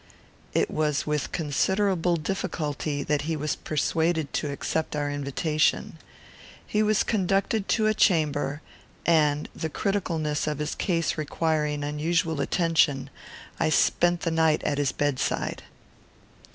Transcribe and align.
It 0.55 0.71
was 0.71 1.05
with 1.05 1.31
considerable 1.31 2.15
difficulty 2.17 3.03
that 3.03 3.21
he 3.25 3.35
was 3.35 3.55
persuaded 3.55 4.33
to 4.33 4.51
accept 4.51 4.95
our 4.95 5.11
invitation. 5.11 5.99
He 6.65 6.81
was 6.81 7.03
conducted 7.03 7.69
to 7.69 7.85
a 7.85 7.93
chamber, 7.93 8.63
and, 9.05 9.47
the 9.55 9.69
criticalness 9.69 10.47
of 10.47 10.57
his 10.57 10.73
case 10.73 11.19
requiring 11.19 11.83
unusual 11.83 12.41
attention, 12.41 13.11
I 13.59 13.69
spent 13.69 14.21
the 14.21 14.31
night 14.31 14.63
at 14.63 14.79
his 14.79 14.91
bedside. 14.91 15.61